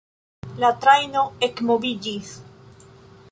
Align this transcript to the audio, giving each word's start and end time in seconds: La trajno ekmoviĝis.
La 0.63 0.71
trajno 0.85 1.25
ekmoviĝis. 1.49 2.35